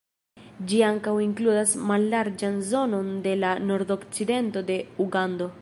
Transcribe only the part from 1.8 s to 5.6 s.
mallarĝan zonon de la nordokcidento de Ugando.